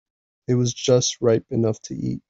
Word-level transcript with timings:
It 0.47 0.55
was 0.55 0.73
just 0.73 1.21
ripe 1.21 1.45
enough 1.51 1.79
to 1.81 1.95
eat. 1.95 2.19